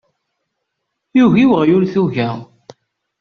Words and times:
Yugi 1.17 1.43
weɣyul 1.49 1.83
tuga. 1.93 2.29